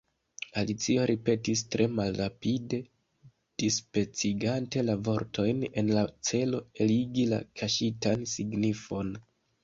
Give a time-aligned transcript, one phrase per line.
[0.59, 2.79] Alicio ripetis tre malrapide,
[3.63, 9.13] dispecigante la vortojn en la celo eligi la kaŝitan signifon.